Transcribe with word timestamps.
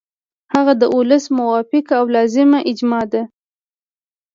هغه 0.53 0.73
د 0.81 0.83
ولس 0.97 1.25
موافقه 1.39 1.93
او 2.01 2.05
لازمه 2.15 2.59
اجماع 2.71 3.03
ده. 3.13 3.23